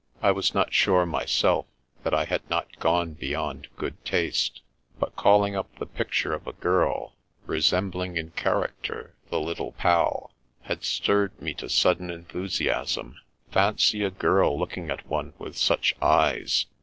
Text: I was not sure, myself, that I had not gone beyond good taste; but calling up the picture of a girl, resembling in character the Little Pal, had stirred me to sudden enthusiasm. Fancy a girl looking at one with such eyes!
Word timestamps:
I 0.19 0.31
was 0.31 0.55
not 0.55 0.73
sure, 0.73 1.05
myself, 1.05 1.67
that 2.01 2.11
I 2.11 2.25
had 2.25 2.41
not 2.49 2.79
gone 2.79 3.13
beyond 3.13 3.67
good 3.75 4.03
taste; 4.03 4.61
but 4.97 5.15
calling 5.15 5.55
up 5.55 5.75
the 5.77 5.85
picture 5.85 6.33
of 6.33 6.47
a 6.47 6.53
girl, 6.53 7.13
resembling 7.45 8.17
in 8.17 8.31
character 8.31 9.15
the 9.29 9.39
Little 9.39 9.73
Pal, 9.73 10.31
had 10.63 10.83
stirred 10.83 11.39
me 11.39 11.53
to 11.53 11.69
sudden 11.69 12.09
enthusiasm. 12.09 13.17
Fancy 13.51 14.01
a 14.03 14.09
girl 14.09 14.57
looking 14.57 14.89
at 14.89 15.05
one 15.05 15.33
with 15.37 15.55
such 15.55 15.95
eyes! 16.01 16.65